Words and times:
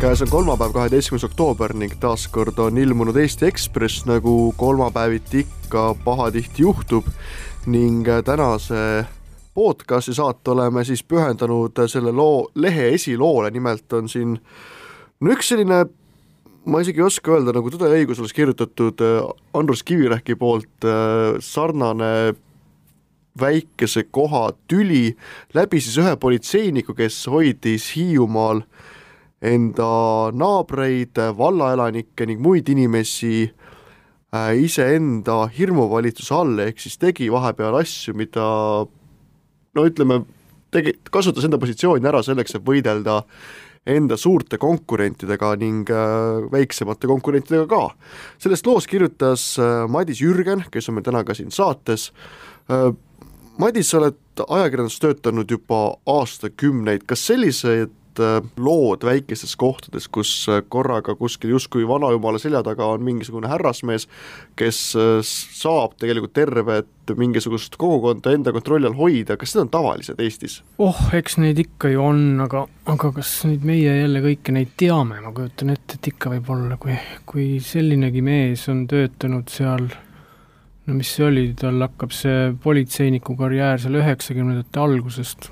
käes 0.00 0.22
on 0.22 0.28
kolmapäev, 0.28 0.72
kaheteistkümnes 0.72 1.24
oktoober 1.24 1.72
ning 1.72 1.92
taaskord 2.00 2.58
on 2.58 2.78
ilmunud 2.78 3.16
Eesti 3.16 3.46
Ekspress, 3.46 4.04
nagu 4.04 4.54
kolmapäeviti 4.56 5.38
ikka 5.38 5.96
pahatihti 6.04 6.62
juhtub. 6.62 7.06
Ning 7.66 8.04
tänase 8.24 9.06
podcasti 9.54 10.14
saate 10.14 10.50
oleme 10.50 10.84
siis 10.84 11.02
pühendanud 11.04 11.80
selle 11.88 12.12
loo, 12.12 12.50
lehe 12.54 12.88
esiloole, 12.88 13.50
nimelt 13.50 13.92
on 13.92 14.08
siin 14.08 14.34
no 15.20 15.32
üks 15.32 15.48
selline, 15.54 15.86
ma 16.64 16.80
isegi 16.84 17.00
ei 17.00 17.06
oska 17.06 17.32
öelda, 17.32 17.54
nagu 17.56 17.72
Tõde 17.72 17.88
ja 17.88 17.96
õigus 17.96 18.20
oleks 18.20 18.36
kirjutatud 18.36 19.00
äh, 19.00 19.22
Andrus 19.56 19.82
Kivirähki 19.82 20.36
poolt 20.36 20.84
äh, 20.84 21.38
sarnane 21.40 22.34
väikese 23.40 24.04
koha 24.10 24.50
tüli 24.68 25.16
läbi 25.54 25.80
siis 25.80 25.96
ühe 26.04 26.16
politseiniku, 26.20 26.94
kes 26.94 27.24
hoidis 27.32 27.94
Hiiumaal 27.96 28.60
enda 29.46 29.88
naabreid, 30.36 31.18
vallaelanikke 31.38 32.26
ning 32.28 32.42
muid 32.42 32.68
inimesi 32.72 33.46
äh, 33.46 34.54
iseenda 34.62 35.44
hirmuvalitsuse 35.52 36.34
all, 36.36 36.58
ehk 36.66 36.82
siis 36.82 36.98
tegi 37.02 37.28
vahepeal 37.32 37.78
asju, 37.80 38.16
mida 38.18 38.46
no 39.76 39.86
ütleme, 39.86 40.22
tegi, 40.74 40.96
kasutas 41.12 41.46
enda 41.46 41.60
positsiooni 41.62 42.10
ära 42.10 42.22
selleks, 42.26 42.56
et 42.56 42.66
võidelda 42.66 43.22
enda 43.86 44.16
suurte 44.18 44.58
konkurentidega 44.58 45.52
ning 45.60 45.90
äh, 45.94 46.46
väiksemate 46.50 47.06
konkurentidega 47.06 47.68
ka. 47.70 47.82
sellest 48.42 48.66
loost 48.66 48.90
kirjutas 48.90 49.52
äh, 49.62 49.84
Madis 49.88 50.22
Jürgen, 50.24 50.66
kes 50.72 50.90
on 50.90 50.98
meil 50.98 51.06
täna 51.06 51.22
ka 51.26 51.36
siin 51.38 51.54
saates 51.54 52.10
Madis, 53.56 53.88
sa 53.88 54.00
oled 54.00 54.42
ajakirjanduses 54.42 55.00
töötanud 55.00 55.48
juba 55.48 55.78
aastakümneid, 56.10 57.06
kas 57.08 57.22
sellised 57.30 57.94
äh, 58.22 58.38
lood 58.56 59.04
väikestes 59.06 59.56
kohtades, 59.56 60.08
kus 60.12 60.30
äh, 60.50 60.62
korraga 60.68 61.14
kuskil 61.18 61.54
justkui 61.54 61.86
vanajumala 61.88 62.40
selja 62.42 62.62
taga 62.66 62.88
on 62.94 63.04
mingisugune 63.06 63.50
härrasmees, 63.50 64.08
kes 64.58 64.80
äh, 64.98 65.18
saab 65.24 65.96
tegelikult 66.00 66.34
tervet 66.36 67.14
mingisugust 67.16 67.76
kogukonda 67.78 68.32
enda 68.34 68.52
kontrolli 68.54 68.88
all 68.88 68.98
hoida, 68.98 69.36
kas 69.38 69.54
need 69.54 69.66
on 69.66 69.74
tavalised 69.74 70.22
Eestis? 70.22 70.60
oh, 70.82 71.02
eks 71.14 71.38
neid 71.42 71.60
ikka 71.62 71.92
ju 71.92 72.02
on, 72.02 72.24
aga, 72.42 72.66
aga 72.92 73.12
kas 73.20 73.36
nüüd 73.46 73.66
meie 73.68 74.00
jälle 74.00 74.24
kõiki 74.24 74.56
neid 74.56 74.74
teame, 74.80 75.20
ma 75.22 75.34
kujutan 75.36 75.74
ette, 75.76 76.00
et 76.00 76.10
ikka 76.12 76.34
võib 76.34 76.50
olla, 76.56 76.80
kui, 76.82 76.98
kui 77.28 77.46
sellinegi 77.62 78.24
mees 78.26 78.66
on 78.72 78.86
töötanud 78.90 79.52
seal 79.52 79.86
no 80.86 80.94
mis 80.94 81.10
see 81.16 81.26
oli, 81.26 81.46
tal 81.58 81.80
hakkab 81.82 82.14
see 82.14 82.50
politseiniku 82.62 83.36
karjäär 83.38 83.80
seal 83.82 83.98
üheksakümnendate 84.00 84.82
algusest, 84.82 85.50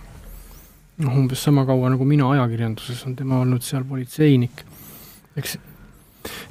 noh 1.02 1.16
umbes 1.18 1.42
sama 1.42 1.64
kaua 1.66 1.90
nagu 1.90 2.06
mina 2.06 2.28
ajakirjanduses 2.36 3.02
on 3.08 3.16
tema 3.18 3.40
olnud 3.42 3.64
seal 3.66 3.84
politseinik. 3.88 4.64
eks, 5.36 5.56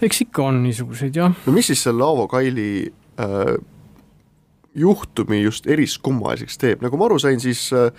eks 0.03 0.21
ikka 0.27 0.49
on 0.49 0.63
niisuguseid 0.63 1.15
jah. 1.15 1.31
no 1.45 1.55
mis 1.55 1.71
siis 1.71 1.83
selle 1.83 2.03
Aavo 2.03 2.27
Kaili 2.27 2.91
äh, 3.19 3.55
juhtumi 4.75 5.41
just 5.43 5.67
eriskummaliseks 5.67 6.57
teeb, 6.57 6.83
nagu 6.83 6.97
ma 6.97 7.07
aru 7.07 7.19
sain, 7.21 7.39
siis 7.39 7.69
äh, 7.73 7.91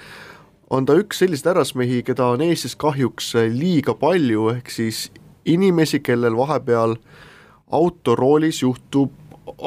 on 0.70 0.86
ta 0.86 0.96
üks 0.98 1.22
selliseid 1.22 1.52
härrasmehi, 1.52 2.02
keda 2.06 2.32
on 2.34 2.44
Eestis 2.44 2.76
kahjuks 2.76 3.34
liiga 3.52 3.94
palju, 3.96 4.50
ehk 4.56 4.72
siis 4.72 5.06
inimesi, 5.44 6.00
kellel 6.04 6.36
vahepeal 6.36 6.96
autoroolis 7.72 8.62
juhtub 8.62 9.12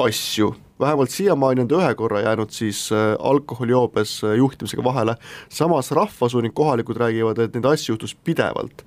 asju 0.06 0.54
vähemalt 0.80 1.10
siiamaani 1.10 1.64
on 1.64 1.70
ta 1.70 1.80
ühe 1.80 1.94
korra 1.94 2.20
jäänud 2.20 2.52
siis 2.54 2.88
äh, 2.92 3.14
alkoholijoobes 3.18 4.20
äh, 4.24 4.36
juhtimisega 4.38 4.84
vahele, 4.84 5.16
samas 5.48 5.90
rahvasuu 5.90 6.40
ning 6.44 6.54
kohalikud 6.54 6.96
räägivad, 6.96 7.38
et 7.42 7.54
neid 7.54 7.66
asju 7.66 7.94
juhtus 7.94 8.14
pidevalt. 8.14 8.84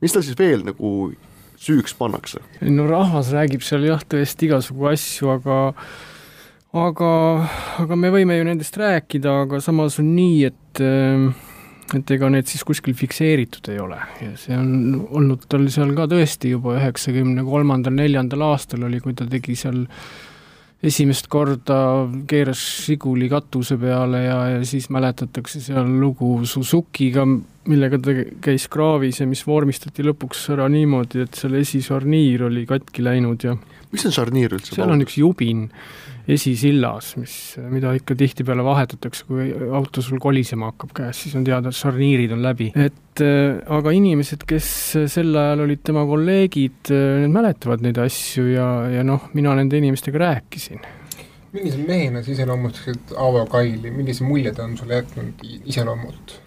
mis 0.00 0.12
tal 0.12 0.22
siis 0.22 0.38
veel 0.38 0.64
nagu 0.66 1.12
süüks 1.56 1.94
pannakse? 1.98 2.42
no 2.60 2.88
rahvas 2.90 3.32
räägib 3.32 3.64
seal 3.64 3.86
jah, 3.88 4.02
tõesti 4.02 4.50
igasugu 4.50 4.90
asju, 4.92 5.30
aga 5.38 5.58
aga, 6.74 7.10
aga 7.84 7.96
me 7.96 8.10
võime 8.10 8.38
ju 8.38 8.46
nendest 8.50 8.76
rääkida, 8.76 9.40
aga 9.46 9.60
samas 9.62 9.98
on 10.02 10.14
nii, 10.16 10.44
et 10.50 10.82
äh, 10.82 11.50
et 11.94 12.10
ega 12.16 12.30
need 12.32 12.48
siis 12.48 12.64
kuskil 12.66 12.94
fikseeritud 12.96 13.68
ei 13.72 13.80
ole 13.82 13.98
ja 14.22 14.30
see 14.40 14.56
on 14.56 15.02
olnud 15.18 15.44
tal 15.50 15.66
seal 15.72 15.92
ka 15.96 16.06
tõesti 16.10 16.54
juba 16.54 16.78
üheksakümne 16.78 17.44
kolmandal, 17.46 17.94
neljandal 17.98 18.46
aastal 18.48 18.86
oli, 18.88 19.02
kui 19.04 19.16
ta 19.16 19.26
tegi 19.30 19.56
seal 19.58 19.84
esimest 20.84 21.28
korda 21.32 21.78
keeras 22.28 22.60
Žiguli 22.84 23.28
katuse 23.32 23.76
peale 23.80 24.24
ja, 24.24 24.38
ja 24.56 24.64
siis 24.68 24.90
mäletatakse 24.92 25.62
seal 25.64 25.88
lugu 26.00 26.36
Suzukiga, 26.48 27.24
millega 27.70 28.00
ta 28.02 28.16
käis 28.44 28.66
kraavis 28.72 29.22
ja 29.22 29.28
mis 29.28 29.44
vormistati 29.46 30.04
lõpuks 30.04 30.44
ära 30.54 30.68
niimoodi, 30.72 31.24
et 31.24 31.38
selle 31.38 31.62
esisorniir 31.64 32.46
oli 32.50 32.66
katki 32.68 33.04
läinud 33.04 33.46
ja 33.46 33.56
mis 33.94 34.08
on 34.08 34.14
šarniir 34.14 34.56
üldse? 34.58 34.74
seal 34.76 34.90
on 34.90 35.04
üks 35.04 35.18
jubin 35.20 35.68
esisillas, 36.24 37.10
mis, 37.20 37.34
mida 37.68 37.92
ikka 37.96 38.16
tihtipeale 38.16 38.64
vahetatakse, 38.64 39.26
kui 39.28 39.50
auto 39.76 40.02
sul 40.04 40.20
kolisema 40.22 40.70
hakkab 40.70 40.94
käes, 40.96 41.20
siis 41.26 41.36
on 41.36 41.44
teada, 41.44 41.68
et 41.68 41.76
šarniirid 41.76 42.32
on 42.32 42.44
läbi. 42.44 42.70
et 42.74 43.22
äh, 43.24 43.60
aga 43.76 43.92
inimesed, 43.92 44.46
kes 44.48 44.68
sel 45.12 45.36
ajal 45.36 45.66
olid 45.66 45.84
tema 45.84 46.06
kolleegid, 46.08 46.80
äh, 46.90 47.22
need 47.24 47.34
mäletavad 47.34 47.84
neid 47.84 48.00
asju 48.00 48.48
ja, 48.54 48.68
ja 48.98 49.06
noh, 49.06 49.30
mina 49.36 49.56
nende 49.58 49.80
inimestega 49.80 50.22
rääkisin 50.24 50.84
millise 51.54 51.78
mehena 51.86 52.22
sa 52.22 52.32
iseloomustaksid 52.34 53.12
Aavo 53.20 53.44
Kaili, 53.46 53.92
millise 53.94 54.24
mulje 54.26 54.52
ta 54.54 54.64
on 54.66 54.74
sulle 54.78 54.98
jätnud 54.98 55.44
iseloomult? 55.70 56.40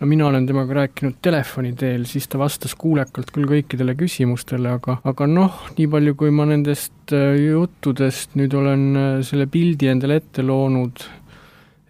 No 0.00 0.06
mina 0.06 0.26
olen 0.26 0.46
temaga 0.46 0.74
rääkinud 0.80 1.18
telefoni 1.24 1.72
teel, 1.78 2.04
siis 2.08 2.28
ta 2.28 2.40
vastas 2.40 2.74
kuulekalt 2.78 3.30
küll 3.34 3.48
kõikidele 3.48 3.96
küsimustele, 3.98 4.74
aga, 4.78 4.98
aga 5.08 5.28
noh, 5.30 5.62
nii 5.78 5.88
palju, 5.92 6.16
kui 6.20 6.34
ma 6.34 6.46
nendest 6.48 7.14
äh, 7.16 7.36
juttudest 7.40 8.36
nüüd 8.38 8.54
olen 8.56 8.84
äh, 8.96 9.08
selle 9.26 9.48
pildi 9.50 9.90
endale 9.92 10.20
ette 10.20 10.44
loonud, 10.44 11.06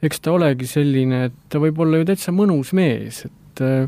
eks 0.07 0.23
ta 0.23 0.37
olegi 0.37 0.69
selline, 0.71 1.27
et 1.31 1.43
ta 1.51 1.63
võib 1.63 1.83
olla 1.83 2.01
ju 2.01 2.09
täitsa 2.13 2.35
mõnus 2.37 2.73
mees, 2.77 3.25
et 3.27 3.65
äh, 3.67 3.87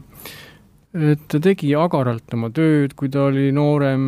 et 0.98 1.26
ta 1.30 1.38
tegi 1.38 1.74
agaralt 1.76 2.32
oma 2.34 2.48
tööd, 2.50 2.94
kui 2.98 3.10
ta 3.12 3.26
oli 3.28 3.50
noorem 3.54 4.04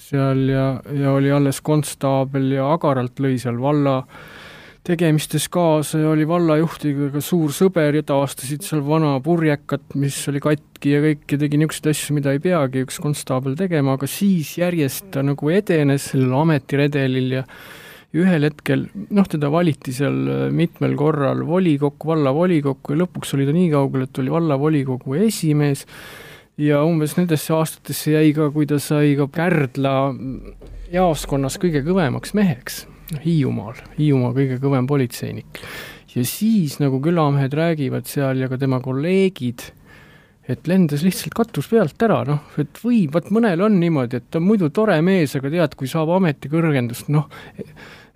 seal 0.00 0.46
ja, 0.48 0.66
ja 0.96 1.10
oli 1.12 1.32
alles 1.34 1.58
konstaabel 1.66 2.54
ja 2.54 2.70
agaralt 2.72 3.18
lõi 3.20 3.34
seal 3.42 3.58
valla 3.60 3.98
äh, 3.98 4.39
tegemistes 4.86 5.48
kaasa 5.52 5.98
ja 6.00 6.10
oli 6.10 6.24
vallajuhtiga 6.28 7.10
ka 7.14 7.20
suur 7.24 7.52
sõber 7.52 7.98
ja 7.98 8.04
taastasid 8.06 8.64
seal 8.64 8.80
vana 8.86 9.12
purjekat, 9.24 9.94
mis 10.00 10.16
oli 10.32 10.40
katki 10.40 10.94
ja 10.94 11.02
kõik 11.04 11.34
ja 11.34 11.40
tegi 11.42 11.60
niisuguseid 11.60 11.90
asju, 11.92 12.16
mida 12.16 12.32
ei 12.32 12.40
peagi 12.42 12.84
üks 12.86 13.00
konstaabel 13.02 13.58
tegema, 13.60 13.98
aga 13.98 14.08
siis 14.08 14.54
järjest 14.58 15.10
ta 15.14 15.24
nagu 15.26 15.52
edenes 15.52 16.10
sellel 16.12 16.32
ametiredelil 16.40 17.36
ja 17.40 17.44
ühel 18.16 18.48
hetkel 18.48 18.88
noh, 19.14 19.28
teda 19.30 19.50
valiti 19.52 19.92
seal 19.94 20.16
äh, 20.26 20.40
mitmel 20.54 20.96
korral 20.98 21.44
volikokku, 21.46 22.10
vallavolikokku 22.10 22.96
ja 22.96 23.04
lõpuks 23.04 23.36
oli 23.36 23.46
ta 23.46 23.54
nii 23.54 23.68
kaugel, 23.74 24.08
et 24.08 24.22
oli 24.22 24.32
vallavolikogu 24.32 25.18
esimees 25.28 25.84
ja 26.60 26.80
umbes 26.88 27.14
nendesse 27.20 27.52
aastatesse 27.54 28.16
jäi 28.16 28.32
ka, 28.36 28.48
kui 28.54 28.66
ta 28.70 28.80
sai 28.82 29.12
ka 29.18 29.28
Kärdla 29.34 29.94
jaoskonnas 30.90 31.60
kõige 31.62 31.84
kõvemaks 31.86 32.34
meheks 32.34 32.86
Hiiumaal, 33.18 33.80
Hiiumaa 33.98 34.34
kõige 34.36 34.60
kõvem 34.62 34.86
politseinik. 34.90 35.60
ja 36.14 36.24
siis, 36.26 36.78
nagu 36.82 37.00
külamehed 37.02 37.54
räägivad 37.54 38.06
seal 38.10 38.42
ja 38.42 38.48
ka 38.50 38.58
tema 38.58 38.80
kolleegid, 38.82 39.62
et 40.50 40.66
lendas 40.66 41.04
lihtsalt 41.06 41.34
katus 41.34 41.68
pealt 41.70 42.02
ära, 42.02 42.22
noh, 42.26 42.42
et 42.58 42.82
võib, 42.82 43.12
vot 43.14 43.30
mõnel 43.34 43.62
on 43.62 43.78
niimoodi, 43.78 44.18
et 44.18 44.30
ta 44.30 44.40
on 44.40 44.48
muidu 44.48 44.70
tore 44.74 44.96
mees, 45.06 45.36
aga 45.38 45.52
tead, 45.52 45.76
kui 45.78 45.90
saab 45.90 46.10
ametikõrgendust, 46.16 47.10
noh, 47.14 47.28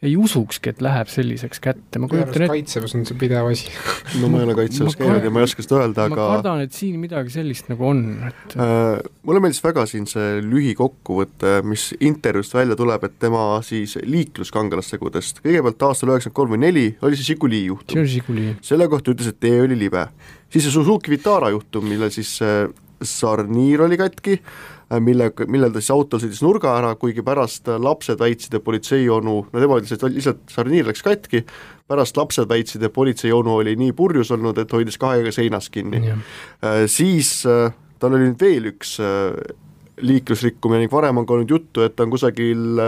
ei 0.04 0.14
usukski, 0.20 0.72
et 0.74 0.82
läheb 0.84 1.10
selliseks 1.10 1.62
kätte, 1.64 2.00
ma 2.02 2.08
kujutan 2.10 2.32
ette 2.34 2.48
kaitseväes 2.50 2.94
on 2.98 3.06
see 3.08 3.18
pidev 3.20 3.48
asi 3.50 3.70
no 4.20 4.30
ma 4.32 4.42
ei 4.42 4.48
ole 4.48 4.56
kaitseväes 4.58 4.98
käinud 5.00 5.24
ja 5.24 5.32
ma 5.34 5.42
ei 5.42 5.48
oska 5.48 5.64
seda 5.64 5.80
öelda, 5.80 6.06
aga 6.08 6.18
ma 6.20 6.28
kardan, 6.36 6.64
et 6.66 6.76
siin 6.76 6.98
midagi 7.02 7.34
sellist 7.34 7.70
nagu 7.72 7.88
on, 7.88 8.04
et 8.28 8.56
äh, 8.60 9.00
mulle 9.26 9.42
meeldis 9.44 9.62
väga 9.64 9.86
siin 9.90 10.08
see 10.10 10.38
lühikokkuvõte, 10.44 11.56
mis 11.68 11.88
intervjuust 12.04 12.56
välja 12.56 12.78
tuleb, 12.78 13.08
et 13.08 13.18
tema 13.22 13.46
siis 13.66 13.96
liikluskangelastegudest, 14.02 15.42
kõigepealt 15.44 15.88
aastal 15.88 16.14
üheksakümmend 16.14 16.38
kolm 16.40 16.56
või 16.56 16.64
neli 16.66 16.86
oli 17.04 17.18
see 17.18 17.32
Žiguli 17.32 17.64
juhtum. 17.66 17.94
see 17.94 18.04
oli 18.04 18.14
Žiguli. 18.18 18.46
selle 18.64 18.88
kohta 18.92 19.14
ütles, 19.14 19.32
et 19.32 19.40
tee 19.40 19.60
oli 19.64 19.78
libe. 19.78 20.08
siis 20.48 20.66
see 20.66 20.74
Suzuki 20.74 21.12
Vitara 21.14 21.52
juhtum, 21.54 21.88
millel 21.88 22.12
siis 22.14 22.38
see 22.40 22.64
sarniir 23.04 23.82
oli 23.84 23.98
katki, 24.00 24.38
Äh, 24.83 24.83
mille, 25.00 25.30
millel 25.48 25.72
ta 25.72 25.82
siis 25.82 25.92
auto 25.94 26.20
sõitis 26.20 26.42
nurga 26.44 26.74
ära, 26.78 26.92
kuigi 27.00 27.24
pärast 27.24 27.68
lapsed 27.68 28.20
väitsid, 28.20 28.56
et 28.58 28.64
politseionu, 28.64 29.36
no 29.50 29.62
tema 29.62 29.78
ütles, 29.80 29.94
et 29.96 30.06
lihtsalt 30.16 30.42
sarniir 30.52 30.88
läks 30.88 31.04
katki, 31.04 31.44
pärast 31.90 32.18
lapsed 32.20 32.48
väitsid, 32.50 32.84
et 32.84 32.94
politseionu 32.94 33.58
oli 33.60 33.76
nii 33.80 33.94
purjus 33.96 34.32
olnud, 34.34 34.58
et 34.60 34.72
hoidis 34.76 35.00
kahe 35.00 35.20
käega 35.20 35.34
seinast 35.34 35.72
kinni. 35.74 36.02
Äh, 36.10 36.84
siis 36.90 37.36
äh, 37.48 37.74
tal 37.98 38.16
oli 38.16 38.30
nüüd 38.30 38.40
veel 38.40 38.72
üks 38.74 38.96
liiklusrikkumine 40.04 40.82
ning 40.82 40.92
varem 40.92 41.20
on 41.20 41.26
ka 41.26 41.36
olnud 41.36 41.54
juttu, 41.54 41.84
et 41.84 41.94
ta 41.96 42.02
on 42.02 42.10
kusagil 42.10 42.82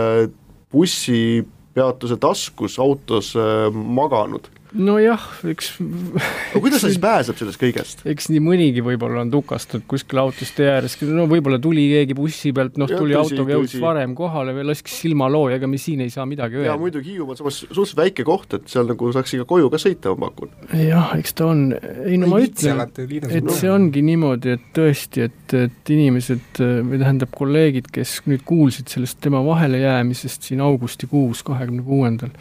bussipeatuse 0.73 2.17
taskus 2.19 2.75
autos 2.83 3.31
maganud 3.71 4.49
nojah, 4.75 5.23
eks 5.47 5.69
aga 5.79 6.59
kuidas 6.59 6.83
ta 6.83 6.89
siis 6.89 6.99
pääseb 7.01 7.37
sellest 7.39 7.61
kõigest? 7.61 8.03
eks 8.09 8.27
nii 8.33 8.41
mõnigi 8.43 8.83
võib-olla 8.83 9.23
on 9.23 9.31
tukastatud 9.31 9.85
kuskil 9.89 10.19
autost 10.21 10.57
tee 10.57 10.67
ääres, 10.71 10.97
no 11.07 11.27
võib-olla 11.31 11.59
tuli 11.63 11.85
keegi 11.93 12.17
bussi 12.17 12.51
pealt, 12.55 12.79
noh, 12.81 12.91
tuli 12.91 13.15
Ja, 13.15 13.23
autoga, 13.23 13.55
jõudis 13.55 13.77
varem 13.81 14.13
kohale 14.17 14.53
või 14.57 14.67
laskis 14.71 14.99
silmaloo 15.05 15.47
ja 15.51 15.59
ega 15.61 15.69
me 15.71 15.79
siin 15.81 16.03
ei 16.03 16.11
saa 16.13 16.27
midagi 16.29 16.59
ja 16.59 16.63
öelda. 16.65 16.77
muidugi 16.81 17.13
Hiiumaa 17.13 17.37
on 17.37 17.41
samas 17.41 17.61
suhteliselt 17.63 18.01
väike 18.01 18.27
koht, 18.27 18.57
et 18.59 18.67
seal 18.71 18.89
nagu 18.89 19.11
saaks 19.15 19.35
ikka 19.37 19.47
koju 19.49 19.71
ka 19.73 19.81
sõita, 19.81 20.13
ma 20.13 20.31
pakun. 20.31 20.53
jah, 20.81 21.13
eks 21.17 21.37
ta 21.37 21.49
on, 21.53 21.65
ei 22.03 22.19
no 22.19 22.31
ma 22.31 22.41
ütlen, 22.43 22.83
et 23.07 23.51
see 23.55 23.71
ongi 23.71 24.03
niimoodi, 24.05 24.57
et 24.57 24.71
tõesti, 24.75 25.27
et, 25.29 25.57
et 25.57 25.93
inimesed 25.95 26.61
või 26.61 26.99
tähendab, 27.01 27.31
kolleegid, 27.37 27.91
kes 27.93 28.19
nüüd 28.27 28.43
kuulsid 28.47 28.91
sellest 28.91 29.21
tema 29.23 29.43
vahelejäämisest 29.45 30.49
siin 30.49 30.63
augustikuus, 30.65 31.43
kahekümne 31.47 31.85
kuuendal, 31.87 32.33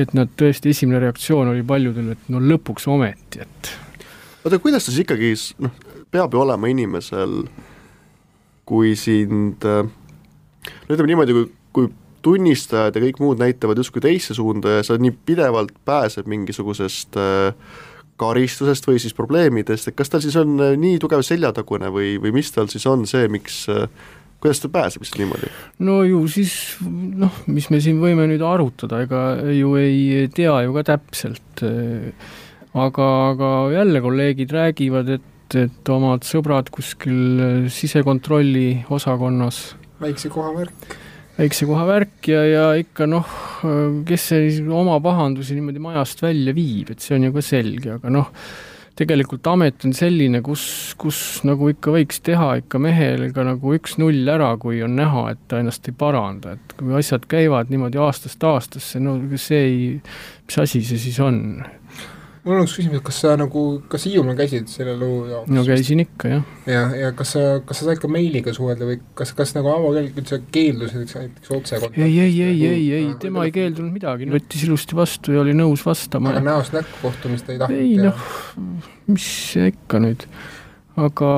et 0.00 0.12
nad 0.16 0.30
tõesti, 0.38 0.72
esimene 0.72 1.02
reaktsioon 1.02 1.52
oli 1.52 1.64
paljudel, 1.66 2.12
et 2.14 2.28
no 2.32 2.40
lõpuks 2.40 2.88
ometi, 2.88 3.42
et 3.44 3.72
oota, 4.44 4.58
kuidas 4.62 4.86
ta 4.86 4.92
siis 4.92 5.04
ikkagi, 5.04 5.32
noh, 5.64 5.74
peab 6.12 6.34
ju 6.34 6.42
olema 6.42 6.70
inimesel, 6.70 7.42
kui 8.68 8.94
sind 8.98 9.64
äh, 9.68 9.82
no 9.84 10.94
ütleme 10.94 11.10
niimoodi, 11.12 11.36
kui, 11.36 11.48
kui 11.76 11.88
tunnistajad 12.22 12.96
ja 12.96 13.02
kõik 13.02 13.18
muud 13.22 13.40
näitavad 13.42 13.80
justkui 13.80 14.02
teisse 14.04 14.36
suunda 14.38 14.78
ja 14.78 14.84
sa 14.86 14.98
nii 15.00 15.14
pidevalt 15.26 15.74
pääsed 15.88 16.28
mingisugusest 16.30 17.18
äh, 17.18 17.54
karistusest 18.20 18.86
või 18.86 19.00
siis 19.02 19.16
probleemidest, 19.18 19.90
et 19.90 19.98
kas 19.98 20.12
tal 20.12 20.22
siis 20.24 20.36
on 20.38 20.54
äh, 20.62 20.74
nii 20.78 21.00
tugev 21.02 21.24
seljatagune 21.26 21.90
või, 21.94 22.14
või 22.22 22.34
mis 22.38 22.52
tal 22.54 22.70
siis 22.72 22.86
on 22.90 23.06
see, 23.10 23.28
miks 23.32 23.64
kuidas 24.42 24.62
ta 24.62 24.70
pääseb 24.72 25.04
lihtsalt 25.04 25.22
niimoodi? 25.22 25.50
no 25.86 26.00
ju 26.06 26.22
siis 26.30 26.54
noh, 26.82 27.42
mis 27.46 27.68
me 27.70 27.82
siin 27.84 28.00
võime 28.02 28.26
nüüd 28.30 28.42
arutada, 28.46 29.02
ega 29.06 29.24
ju 29.54 29.74
ei 29.80 30.26
tea 30.34 30.56
ju 30.66 30.74
ka 30.78 30.86
täpselt. 30.94 31.62
aga, 32.72 33.06
aga 33.34 33.52
jälle 33.74 34.00
kolleegid 34.02 34.52
räägivad, 34.54 35.14
et, 35.18 35.56
et 35.60 35.92
omad 35.92 36.26
sõbrad 36.26 36.72
kuskil 36.74 37.68
sisekontrolli 37.70 38.82
osakonnas 38.90 39.62
väikse 40.02 40.32
koha 40.32 40.50
värk. 40.56 40.98
väikse 41.38 41.66
koha 41.68 41.86
värk 41.88 42.28
ja, 42.32 42.42
ja 42.48 42.66
ikka 42.80 43.06
noh, 43.10 43.38
kes 44.08 44.28
see 44.32 44.50
siis 44.50 44.60
oma 44.66 44.98
pahandusi 45.04 45.56
niimoodi 45.56 45.82
majast 45.82 46.22
välja 46.24 46.54
viib, 46.56 46.92
et 46.92 47.04
see 47.04 47.16
on 47.16 47.28
ju 47.28 47.34
ka 47.36 47.44
selge, 47.46 47.96
aga 47.98 48.12
noh, 48.12 48.32
tegelikult 48.98 49.46
amet 49.48 49.84
on 49.86 49.94
selline, 49.96 50.42
kus, 50.44 50.64
kus 51.00 51.18
nagu 51.48 51.70
ikka 51.72 51.94
võiks 51.94 52.20
teha 52.24 52.48
ikka 52.60 52.80
mehel 52.82 53.28
ka 53.34 53.44
nagu 53.46 53.74
üks-null 53.76 54.28
ära, 54.28 54.52
kui 54.60 54.82
on 54.84 54.96
näha, 54.98 55.28
et 55.32 55.42
ta 55.48 55.62
ennast 55.62 55.88
ei 55.88 55.96
paranda, 55.98 56.56
et 56.58 56.76
kui 56.78 56.94
asjad 56.98 57.24
käivad 57.30 57.72
niimoodi 57.72 58.00
aastast 58.02 58.44
aastasse, 58.44 59.00
no 59.02 59.16
see 59.36 59.62
ei, 59.68 59.78
mis 60.46 60.60
asi 60.64 60.84
see 60.86 61.00
siis 61.08 61.20
on? 61.24 61.40
Mul 62.42 62.58
on 62.58 62.64
üks 62.66 62.74
küsimus, 62.74 63.02
kas 63.06 63.18
sa 63.22 63.34
nagu, 63.38 63.62
kas 63.90 64.06
Hiiumaal 64.08 64.36
käisid 64.38 64.70
selle 64.70 64.96
loo 64.98 65.26
jaoks? 65.30 65.50
no 65.54 65.62
käisin 65.66 66.02
ikka, 66.02 66.30
jah. 66.32 66.48
ja, 66.66 66.80
ja 66.98 67.10
kas 67.18 67.34
sa, 67.36 67.42
kas 67.66 67.78
sa 67.80 67.86
said 67.86 68.00
ka 68.02 68.10
meiliga 68.10 68.54
suhelda 68.56 68.88
või 68.88 68.98
kas, 69.18 69.30
kas 69.38 69.54
nagu 69.54 69.70
Avo 69.70 69.92
Kelk 69.94 70.18
üldse 70.22 70.40
keeldus 70.54 70.96
näiteks, 70.96 71.52
otse 71.54 71.78
ei, 71.92 72.08
ei, 72.08 72.34
ei, 72.42 72.56
ei, 72.66 72.88
ei, 72.98 73.06
tema 73.22 73.46
ei 73.46 73.54
keeldunud 73.54 73.94
midagi, 73.94 74.26
võttis 74.32 74.66
ilusti 74.66 74.98
vastu 74.98 75.36
ja 75.36 75.44
oli 75.44 75.54
nõus 75.54 75.86
vastama. 75.86 76.34
aga 76.34 76.42
näost 76.48 76.74
näkku 76.74 77.04
kohtumist 77.04 77.52
ei 77.52 77.62
tahtnud 77.62 77.78
ei 77.78 77.94
noh, 78.02 78.26
mis 79.12 79.28
ikka 79.68 80.02
nüüd, 80.02 80.26
aga, 80.98 81.32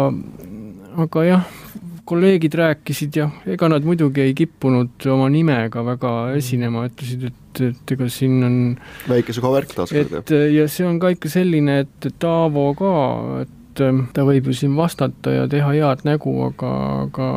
aga 1.04 1.28
jah, 1.28 1.52
kolleegid 2.04 2.54
rääkisid 2.58 3.16
ja 3.16 3.28
ega 3.48 3.68
nad 3.72 3.86
muidugi 3.86 4.22
ei 4.24 4.34
kippunud 4.36 5.06
oma 5.12 5.28
nimega 5.32 5.84
väga 5.86 6.12
esinema, 6.38 6.84
ütlesid, 6.90 7.26
et, 7.30 7.62
et 7.70 7.94
ega 7.96 8.08
siin 8.12 8.38
on 8.44 8.56
väikese 9.08 9.44
koha 9.44 9.58
värk 9.58 9.74
taaskord, 9.78 10.16
et 10.20 10.34
ja 10.54 10.68
see 10.70 10.86
on 10.88 11.00
ka 11.02 11.14
ikka 11.14 11.32
selline, 11.32 11.80
et, 11.86 11.96
et 12.10 12.28
Aavo 12.28 12.68
ka, 12.78 12.94
et 13.44 13.84
ähm, 13.84 14.06
ta 14.16 14.26
võib 14.28 14.50
ju 14.50 14.56
siin 14.58 14.76
vastata 14.78 15.34
ja 15.34 15.48
teha 15.50 15.74
head 15.74 16.04
nägu, 16.08 16.36
aga, 16.50 16.72
aga 17.06 17.28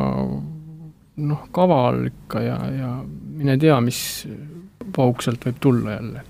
noh, 1.28 1.44
kaval 1.54 2.04
ikka 2.12 2.44
ja, 2.44 2.58
ja 2.76 2.94
mine 3.04 3.58
tea, 3.60 3.78
mis 3.84 4.00
pauk 4.94 5.24
sealt 5.24 5.48
võib 5.48 5.62
tulla 5.62 5.96
jälle 5.98 6.26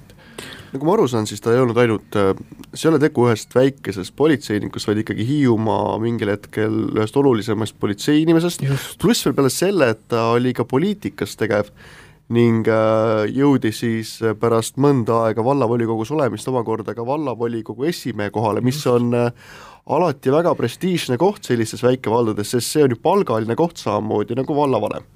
nagu 0.73 0.89
ma 0.89 0.95
aru 0.97 1.07
saan, 1.11 1.29
siis 1.29 1.43
ta 1.45 1.55
ei 1.55 1.63
olnud 1.63 1.79
ainult, 1.81 2.19
see 2.73 2.87
ei 2.87 2.93
ole 2.93 3.01
tegu 3.03 3.29
ühest 3.29 3.55
väikesest 3.57 4.15
politseinikust, 4.19 4.89
vaid 4.91 5.03
ikkagi 5.05 5.27
Hiiumaa 5.29 5.97
mingil 6.03 6.33
hetkel 6.35 6.83
ühest 6.97 7.17
olulisemast 7.21 7.79
politseiinimesest, 7.81 8.67
pluss 9.01 9.27
veel 9.27 9.37
peale 9.39 9.53
selle, 9.53 9.93
et 9.95 10.05
ta 10.13 10.29
oli 10.35 10.53
ka 10.57 10.67
poliitikas 10.69 11.39
tegev 11.41 11.73
ning 12.35 12.67
äh, 12.69 13.25
jõudis 13.33 13.81
siis 13.83 14.11
pärast 14.41 14.77
mõnda 14.81 15.23
aega 15.29 15.45
vallavolikogus 15.45 16.13
olemist 16.13 16.49
omakorda 16.51 16.93
ka 16.97 17.07
vallavolikogu 17.07 17.89
esimehe 17.89 18.33
kohale, 18.35 18.61
mis 18.65 18.81
on 18.91 19.15
äh, 19.17 19.31
alati 19.89 20.33
väga 20.33 20.53
prestiižne 20.59 21.17
koht 21.21 21.49
sellistes 21.49 21.83
väikevaldades, 21.87 22.51
sest 22.53 22.75
see 22.75 22.85
on 22.85 22.93
ju 22.93 23.01
palgaline 23.01 23.57
koht 23.57 23.81
samamoodi 23.81 24.37
nagu 24.37 24.57
vallavanem. 24.57 25.07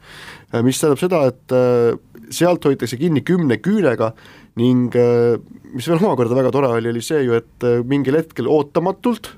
mis 0.65 0.81
tähendab 0.81 1.01
seda, 1.01 1.21
et 1.29 2.33
sealt 2.33 2.65
hoitakse 2.65 2.97
kinni 2.97 3.21
kümne 3.21 3.59
küünega 3.61 4.15
ning 4.61 4.97
mis 5.73 5.89
veel 5.89 6.01
omakorda 6.01 6.37
väga 6.37 6.53
tore 6.53 6.73
oli, 6.73 6.89
oli 6.89 7.05
see 7.05 7.21
ju, 7.27 7.37
et 7.37 7.69
mingil 7.89 8.17
hetkel 8.17 8.49
ootamatult 8.49 9.29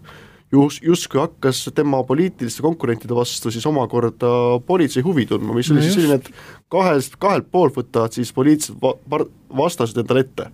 just, 0.55 0.83
justkui 0.85 1.21
hakkas 1.21 1.65
tema 1.75 2.03
poliitiliste 2.07 2.65
konkurentide 2.65 3.17
vastu 3.17 3.53
siis 3.53 3.67
omakorda 3.69 4.61
politsei 4.67 5.05
huvi 5.05 5.27
tundma, 5.31 5.57
mis 5.57 5.71
oli 5.73 5.83
no 5.83 5.87
siis 5.87 5.99
selline, 5.99 6.21
et 6.21 6.31
kahest, 6.73 7.19
kahelt 7.23 7.51
poolt 7.53 7.77
võtavad 7.79 8.17
siis 8.17 8.33
poliitilised 8.37 8.79
va-, 8.83 9.25
vastased 9.65 9.99
endale 10.01 10.25
ette. 10.27 10.51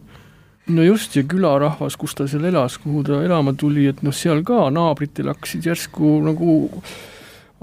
No 0.70 0.84
just, 0.86 1.16
ja 1.16 1.24
külarahvas, 1.26 1.96
kus 1.98 2.14
ta 2.14 2.26
seal 2.30 2.44
elas, 2.46 2.76
kuhu 2.78 3.02
ta 3.06 3.22
elama 3.24 3.54
tuli, 3.58 3.88
et 3.90 4.04
noh, 4.06 4.14
seal 4.14 4.44
ka 4.46 4.68
naabritel 4.74 5.32
hakkasid 5.32 5.66
järsku 5.66 6.18
nagu 6.22 6.60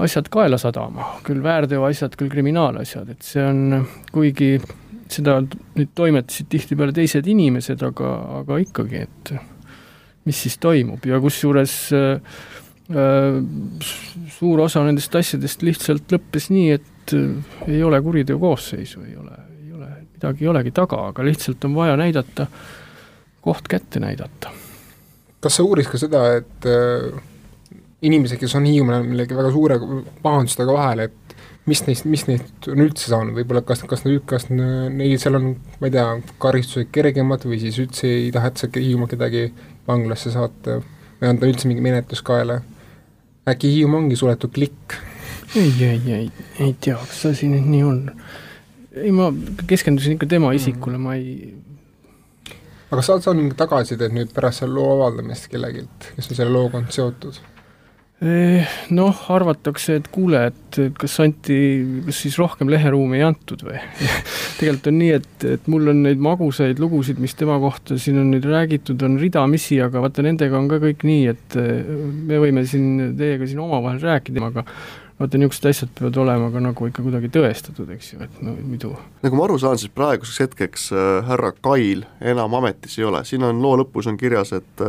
asjad 0.04 0.28
kaela 0.34 0.60
sadama, 0.62 1.14
küll 1.26 1.42
väärteoasjad, 1.46 2.18
küll 2.20 2.30
kriminaalasjad, 2.34 3.14
et 3.14 3.26
see 3.26 3.46
on, 3.46 3.86
kuigi 4.14 4.58
seda 5.12 5.40
nüüd 5.42 5.94
toimetasid 5.96 6.50
tihtipeale 6.52 6.94
teised 6.96 7.28
inimesed, 7.32 7.82
aga, 7.88 8.12
aga 8.42 8.60
ikkagi, 8.66 9.06
et 9.08 9.34
mis 10.28 10.44
siis 10.46 10.58
toimub 10.62 11.06
ja 11.08 11.20
kusjuures 11.24 11.76
äh, 11.96 12.38
suur 14.38 14.64
osa 14.64 14.84
nendest 14.88 15.16
asjadest 15.20 15.64
lihtsalt 15.66 16.14
lõppes 16.16 16.50
nii, 16.54 16.70
et 16.78 17.16
äh, 17.16 17.56
ei 17.68 17.84
ole 17.84 18.02
kuriteokoosseisu, 18.04 19.04
ei 19.08 19.16
ole, 19.20 19.40
ei 19.58 19.74
ole, 19.76 19.92
midagi 20.16 20.46
ei 20.46 20.52
olegi 20.54 20.76
taga, 20.76 21.08
aga 21.12 21.26
lihtsalt 21.28 21.68
on 21.68 21.76
vaja 21.78 21.98
näidata, 22.00 22.48
koht 23.44 23.68
kätte 23.72 24.04
näidata. 24.04 24.54
kas 25.44 25.60
sa 25.60 25.64
uurisid 25.64 25.94
ka 25.94 26.02
seda, 26.02 26.24
et 26.40 26.68
äh, 26.68 27.12
inimesed, 28.08 28.40
kes 28.42 28.56
on 28.58 28.68
Hiiumaal 28.68 29.06
millegi 29.08 29.36
väga 29.38 29.52
suure 29.54 29.80
pahandustega 30.24 30.74
vahel, 30.74 31.08
et 31.08 31.38
mis 31.68 31.82
neist, 31.84 32.06
mis 32.08 32.24
neist 32.30 32.70
on 32.72 32.84
üldse 32.86 33.10
saanud, 33.12 33.36
võib-olla 33.36 33.62
kas, 33.68 33.84
kas, 33.90 34.06
kas 34.30 34.48
neil 34.50 35.18
seal 35.20 35.40
on, 35.40 35.50
ma 35.82 35.90
ei 35.90 35.96
tea, 35.98 36.06
karistused 36.42 36.92
kergemad 36.96 37.44
või 37.48 37.60
siis 37.62 37.80
üldse 37.84 38.08
ei 38.08 38.30
taheta 38.36 38.70
Hiiumaa 38.78 39.12
kedagi 39.12 39.50
vanglasse 39.88 40.32
saata 40.34 40.80
või 41.20 41.30
on 41.32 41.40
ta 41.42 41.50
üldse 41.50 41.70
mingi 41.70 41.84
menetlus 41.86 42.24
kaela? 42.26 42.62
äkki 43.48 43.72
Hiiumaa 43.76 44.04
ongi 44.04 44.20
suletud 44.20 44.54
klikk? 44.54 44.98
ei, 45.56 45.72
ei, 45.82 46.02
ei, 46.14 46.32
ei 46.60 46.76
tea, 46.82 46.98
kas 47.00 47.24
see 47.24 47.36
asi 47.36 47.52
nüüd 47.52 47.70
nii 47.72 47.84
on. 47.88 48.02
ei, 48.96 49.12
ma 49.16 49.32
keskendusin 49.68 50.18
ikka 50.18 50.30
tema 50.36 50.52
isikule, 50.58 51.00
ma 51.02 51.16
ei 51.16 51.54
aga 52.92 53.04
sa 53.04 53.34
mingit 53.36 53.58
tagasisidet 53.60 54.14
nüüd 54.16 54.32
pärast 54.36 54.64
selle 54.64 54.78
loo 54.80 54.96
avaldamist 54.96 55.50
kellegilt, 55.52 56.12
kes 56.16 56.32
on 56.32 56.40
selle 56.40 56.54
looga 56.54 56.80
olnud 56.80 56.96
seotud? 56.96 57.40
Noh, 58.18 59.18
arvatakse, 59.30 60.00
et 60.00 60.08
kuule, 60.10 60.40
et 60.50 60.78
kas 60.98 61.20
anti, 61.22 61.58
kas 62.08 62.22
siis 62.24 62.38
rohkem 62.42 62.72
leheruumi 62.74 63.20
ei 63.20 63.26
antud 63.28 63.62
või 63.68 63.78
tegelikult 64.58 64.90
on 64.90 64.98
nii, 64.98 65.12
et, 65.20 65.46
et 65.46 65.70
mul 65.70 65.94
on 65.94 66.02
neid 66.08 66.24
magusaid 66.26 66.82
lugusid, 66.82 67.22
mis 67.22 67.38
tema 67.38 67.60
kohta 67.62 68.00
siin 68.02 68.18
on 68.24 68.32
nüüd 68.34 68.48
räägitud, 68.50 69.06
on 69.06 69.20
ridamisi, 69.22 69.78
aga 69.86 70.02
vaata, 70.02 70.26
nendega 70.26 70.58
on 70.58 70.70
ka 70.72 70.82
kõik 70.82 71.06
nii, 71.06 71.30
et 71.36 71.60
me 71.60 72.42
võime 72.42 72.66
siin 72.66 73.14
teiega 73.20 73.46
siin 73.46 73.62
omavahel 73.62 74.02
rääkida, 74.02 74.50
aga 74.50 74.66
vaata, 75.22 75.38
niisugused 75.38 75.70
asjad 75.70 75.96
peavad 76.00 76.22
olema 76.26 76.50
ka 76.54 76.66
nagu 76.72 76.90
ikka 76.90 77.06
kuidagi 77.06 77.30
tõestatud, 77.38 77.94
eks 78.00 78.14
ju, 78.16 78.22
et 78.26 78.42
no 78.42 78.58
muidu. 78.58 78.98
nagu 79.22 79.38
ma 79.38 79.46
aru 79.46 79.62
saan, 79.62 79.78
siis 79.78 79.94
praeguseks 79.94 80.48
hetkeks 80.48 80.92
äh, 80.98 81.10
härra 81.30 81.54
Kail 81.54 82.08
enam 82.34 82.58
ametis 82.58 82.98
ei 82.98 83.06
ole, 83.06 83.22
siin 83.30 83.46
on 83.46 83.62
loo 83.62 83.78
lõpus 83.84 84.10
on 84.10 84.18
kirjas, 84.18 84.58
et 84.58 84.88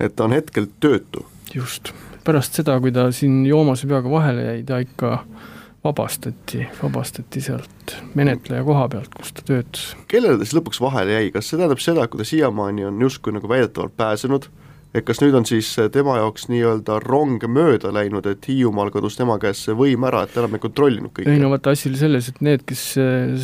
et 0.00 0.16
ta 0.16 0.24
on 0.24 0.32
hetkel 0.32 0.72
töötu. 0.80 1.28
just 1.52 1.92
pärast 2.30 2.60
seda, 2.60 2.78
kui 2.82 2.94
ta 2.94 3.08
siin 3.14 3.42
joomase 3.48 3.90
peaga 3.90 4.10
vahele 4.12 4.46
jäi, 4.46 4.62
ta 4.68 4.78
ikka 4.82 5.18
vabastati, 5.84 6.66
vabastati 6.82 7.42
sealt 7.42 7.96
menetleja 8.14 8.64
koha 8.64 8.86
pealt, 8.92 9.12
kus 9.16 9.32
ta 9.34 9.44
töötas. 9.48 9.94
kellele 10.10 10.38
ta 10.38 10.46
siis 10.46 10.58
lõpuks 10.60 10.82
vahele 10.82 11.16
jäi, 11.16 11.30
kas 11.34 11.50
see 11.50 11.58
tähendab 11.60 11.82
seda, 11.82 12.04
et 12.04 12.12
kui 12.12 12.20
ta 12.20 12.28
siiamaani 12.28 12.86
on 12.90 13.00
justkui 13.00 13.34
nagu 13.34 13.48
väidetavalt 13.48 13.96
pääsenud, 13.96 14.50
et 14.94 15.06
kas 15.06 15.22
nüüd 15.22 15.38
on 15.38 15.48
siis 15.48 15.72
tema 15.94 16.18
jaoks 16.20 16.48
nii-öelda 16.52 17.00
rong 17.06 17.46
mööda 17.48 17.94
läinud, 17.96 18.28
et 18.28 18.48
Hiiumaal 18.50 18.92
kadus 18.94 19.16
tema 19.16 19.38
käest 19.40 19.66
see 19.66 19.76
võim 19.78 20.04
ära, 20.06 20.26
et 20.26 20.34
ta 20.34 20.44
enam 20.44 20.58
ei 20.58 20.64
kontrollinud 20.66 21.14
kõike? 21.16 21.32
ei 21.32 21.40
no 21.40 21.52
vaata, 21.54 21.72
asi 21.72 21.88
oli 21.90 22.00
selles, 22.02 22.28
et 22.28 22.44
need, 22.44 22.66
kes 22.68 22.86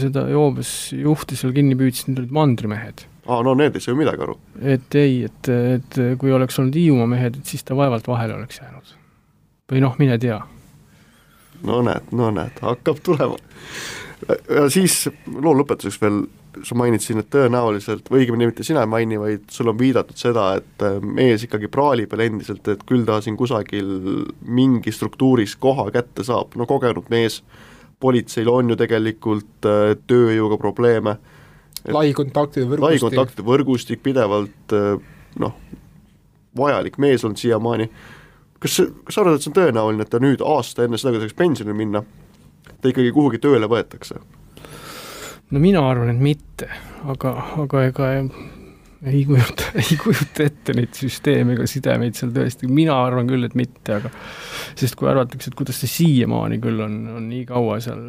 seda 0.05 0.29
joobes 0.33 0.77
juhti 0.93 1.39
seal 1.41 1.57
kinni 1.57 1.79
püüdsid, 1.79 2.13
need 2.13 2.27
olid 2.27 2.37
mandrimehed 2.37 3.07
aa, 3.27 3.43
no 3.43 3.55
need 3.59 3.77
ei 3.77 3.85
saa 3.85 3.93
ju 3.93 3.99
midagi 3.99 4.23
aru. 4.23 4.39
et 4.75 4.95
ei, 4.99 5.19
et, 5.29 5.51
et 5.51 6.01
kui 6.21 6.33
oleks 6.33 6.59
olnud 6.63 6.79
Hiiumaa 6.79 7.11
mehed, 7.11 7.41
et 7.41 7.53
siis 7.55 7.65
ta 7.67 7.77
vaevalt 7.77 8.09
vahele 8.09 8.39
oleks 8.39 8.61
jäänud. 8.63 8.97
või 9.73 9.83
noh, 9.85 9.99
mine 9.99 10.19
tea. 10.23 10.41
no 11.67 11.83
näed, 11.87 12.11
no 12.13 12.31
näed, 12.35 12.63
hakkab 12.63 13.03
tulema. 13.05 13.39
ja 14.31 14.67
siis 14.73 15.07
loo 15.27 15.55
lõpetuseks 15.59 16.01
veel, 16.03 16.25
sa 16.65 16.77
mainid 16.79 17.05
siin, 17.05 17.21
et 17.21 17.29
tõenäoliselt, 17.33 18.09
või 18.11 18.25
õigemini 18.25 18.49
mitte 18.49 18.65
sina 18.65 18.85
ei 18.85 18.89
maini, 18.91 19.21
vaid 19.21 19.45
sul 19.53 19.69
on 19.73 19.79
viidatud 19.79 20.17
seda, 20.17 20.49
et 20.61 20.85
äh, 20.87 20.99
mees 21.03 21.45
ikkagi 21.45 21.69
praalib 21.73 22.15
veel 22.15 22.29
endiselt, 22.31 22.69
et 22.73 22.85
küll 22.89 23.05
ta 23.09 23.21
siin 23.25 23.37
kusagil 23.37 23.91
mingi 24.41 24.93
struktuuris 24.95 25.57
koha 25.61 25.91
kätte 25.93 26.25
saab, 26.25 26.57
no 26.57 26.69
kogenud 26.69 27.11
mees, 27.13 27.43
politseil 28.01 28.49
on 28.53 28.73
ju 28.73 28.77
tegelikult 28.79 29.69
äh, 29.69 29.97
tööjõuga 30.09 30.61
probleeme 30.61 31.19
lai 31.95 32.13
kontaktide 32.17 32.67
võrgustik. 32.67 32.87
lai 32.87 33.03
kontaktide 33.03 33.47
võrgustik 33.47 34.03
pidevalt 34.03 34.75
äh, 34.77 34.97
noh, 35.43 35.57
vajalik 36.57 36.99
mees 37.03 37.25
olnud 37.25 37.41
siiamaani. 37.41 37.91
kas, 38.59 38.81
kas 39.05 39.15
sa 39.15 39.23
arvad, 39.23 39.37
et 39.37 39.45
see 39.45 39.53
on 39.53 39.59
tõenäoline, 39.61 40.07
et 40.07 40.13
ta 40.13 40.23
nüüd 40.23 40.45
aasta 40.45 40.87
enne 40.87 40.99
seda, 40.99 41.15
kui 41.15 41.21
ta 41.21 41.29
saaks 41.29 41.39
pensionile 41.39 41.77
minna, 41.77 42.03
ta 42.81 42.93
ikkagi 42.93 43.13
kuhugi 43.15 43.43
tööle 43.43 43.69
võetakse? 43.71 44.21
no 45.51 45.63
mina 45.63 45.85
arvan, 45.89 46.11
et 46.15 46.23
mitte, 46.23 46.71
aga, 47.07 47.37
aga 47.63 47.85
ega 47.91 48.13
ei 49.07 49.23
kujuta, 49.29 49.71
ei 49.83 49.99
kujuta 50.03 50.47
ette 50.47 50.75
neid 50.77 50.97
süsteeme 50.99 51.57
ega 51.57 51.69
sidemeid 51.71 52.19
seal 52.19 52.35
tõesti, 52.35 52.71
mina 52.71 52.99
arvan 53.07 53.31
küll, 53.31 53.47
et 53.47 53.57
mitte, 53.59 54.01
aga 54.01 54.13
sest 54.75 54.99
kui 54.99 55.11
arvatakse, 55.11 55.53
et 55.53 55.59
kuidas 55.59 55.81
see 55.83 55.93
siiamaani 55.93 56.61
küll 56.63 56.83
on, 56.85 57.01
on 57.17 57.31
nii 57.31 57.47
kaua 57.49 57.79
seal, 57.85 58.03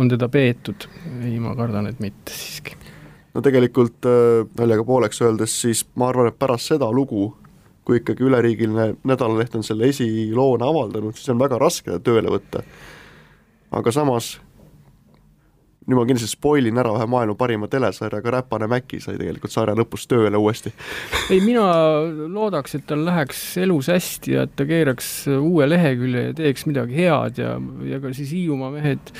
on 0.00 0.10
teda 0.10 0.28
peetud, 0.32 0.86
ei, 1.24 1.38
ma 1.42 1.56
kardan, 1.58 1.90
et 1.90 2.00
mitte 2.02 2.36
siiski 2.36 2.76
no 3.34 3.42
tegelikult 3.44 4.06
äh, 4.08 4.42
naljaga 4.58 4.84
pooleks 4.86 5.22
öeldes, 5.24 5.54
siis 5.62 5.84
ma 6.00 6.10
arvan, 6.10 6.30
et 6.30 6.38
pärast 6.40 6.72
seda 6.72 6.90
lugu, 6.94 7.30
kui 7.86 8.00
ikkagi 8.00 8.26
üleriigiline 8.26 8.94
nädalaleht 9.08 9.56
on 9.58 9.64
selle 9.66 9.88
esiloona 9.90 10.68
avaldanud, 10.70 11.16
siis 11.16 11.32
on 11.32 11.40
väga 11.40 11.58
raske 11.60 11.98
tööle 12.04 12.32
võtta. 12.32 12.62
aga 13.70 13.92
samas 13.94 14.34
nüüd 15.90 15.98
ma 15.98 16.06
kindlasti 16.06 16.30
spoil 16.30 16.68
in 16.70 16.78
ära 16.78 16.92
ühe 16.94 17.06
maailma 17.10 17.34
parima 17.38 17.68
telesarja, 17.70 18.20
aga 18.20 18.36
Räpane 18.36 18.68
Mäki 18.70 19.00
sai 19.02 19.16
tegelikult 19.18 19.54
sarja 19.54 19.74
lõpus 19.78 20.06
tööle 20.10 20.38
uuesti. 20.38 20.70
Ei, 21.32 21.40
mina 21.42 21.64
loodaks, 22.30 22.76
et 22.78 22.86
tal 22.90 23.02
läheks 23.08 23.42
elus 23.64 23.90
hästi 23.90 24.36
ja 24.36 24.46
et 24.46 24.54
ta 24.58 24.66
keeraks 24.68 25.10
uue 25.34 25.66
lehekülje 25.68 26.28
ja 26.28 26.36
teeks 26.38 26.66
midagi 26.70 26.96
head 27.00 27.42
ja, 27.42 27.56
ja 27.90 28.00
ka 28.02 28.14
siis 28.16 28.30
Hiiumaa 28.36 28.70
mehed 28.76 29.12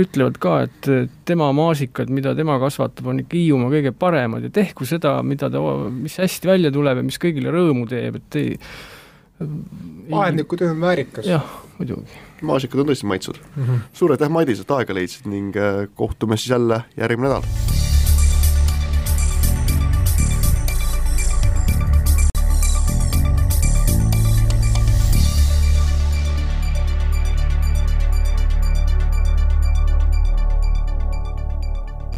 ütlevad 0.00 0.40
ka, 0.42 0.56
et 0.64 0.90
tema 1.28 1.50
maasikad, 1.54 2.10
mida 2.14 2.34
tema 2.38 2.56
kasvatab, 2.62 3.12
on 3.12 3.20
ikka 3.22 3.38
Hiiumaa 3.38 3.72
kõige 3.76 3.94
paremad 3.98 4.48
ja 4.48 4.52
tehku 4.54 4.88
seda, 4.88 5.18
mida 5.26 5.52
ta, 5.52 5.62
mis 5.92 6.16
hästi 6.22 6.50
välja 6.50 6.72
tuleb 6.74 7.02
ja 7.02 7.06
mis 7.06 7.20
kõigile 7.20 7.52
rõõmu 7.54 7.86
teeb, 7.90 8.22
et 8.22 8.40
ei 8.40 8.58
aedniku 10.12 10.56
töö 10.56 10.70
on 10.70 10.80
väärikas. 10.80 11.26
jah, 11.26 11.46
muidugi 11.78 12.22
maasikad 12.44 12.82
on 12.82 12.90
tõesti 12.92 13.08
maitsvad 13.08 13.38
mm. 13.44 13.62
-hmm. 13.62 13.86
suur 13.92 14.16
aitäh, 14.16 14.30
Madis, 14.30 14.60
et 14.60 14.70
aega 14.70 14.94
leidsid 14.94 15.30
ning 15.30 15.56
äh, 15.56 15.86
kohtume 15.94 16.36
siis 16.36 16.50
jälle 16.56 16.82
järgmine 16.96 17.28
nädal 17.28 17.73